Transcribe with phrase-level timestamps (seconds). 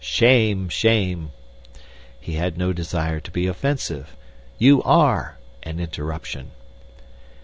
[0.03, 0.67] ('Shame!
[0.67, 1.29] shame!')
[2.19, 4.17] He had no desire to be offensive.
[4.57, 6.49] ('You are!' and interruption.)